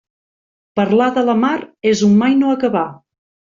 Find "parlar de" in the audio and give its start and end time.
0.79-1.25